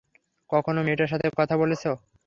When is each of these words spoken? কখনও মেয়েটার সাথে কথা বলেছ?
কখনও 0.49 0.85
মেয়েটার 0.85 1.11
সাথে 1.11 1.27
কথা 1.39 1.55
বলেছ? 1.61 1.83